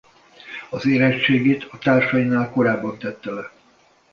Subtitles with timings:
[0.69, 3.51] Az érettségit a társainál korábban tette le.